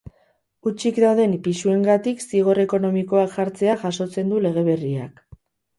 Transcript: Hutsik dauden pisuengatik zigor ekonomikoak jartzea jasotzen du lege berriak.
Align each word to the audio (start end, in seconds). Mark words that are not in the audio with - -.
Hutsik 0.67 0.95
dauden 1.03 1.35
pisuengatik 1.49 2.25
zigor 2.25 2.63
ekonomikoak 2.67 3.39
jartzea 3.39 3.79
jasotzen 3.87 4.35
du 4.35 4.45
lege 4.49 4.71
berriak. 4.73 5.25